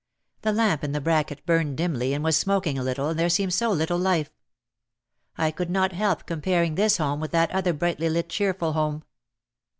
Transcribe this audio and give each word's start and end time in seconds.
The 0.41 0.51
lamp 0.51 0.83
in 0.83 0.93
the 0.93 0.99
bracket 0.99 1.45
burned 1.45 1.77
dimly 1.77 2.11
and 2.13 2.23
was 2.23 2.35
smoking 2.35 2.75
a 2.75 2.81
little 2.83 3.09
and 3.09 3.19
there 3.19 3.29
seemed 3.29 3.53
so 3.53 3.69
little 3.69 3.99
life. 3.99 4.31
I 5.37 5.51
could 5.51 5.69
not 5.69 5.91
help 5.93 6.25
comparing 6.25 6.73
this 6.73 6.97
home 6.97 7.19
with 7.19 7.29
that 7.33 7.51
other 7.51 7.71
brightly 7.73 8.09
lit 8.09 8.27
cheerful 8.27 8.73
home. 8.73 9.03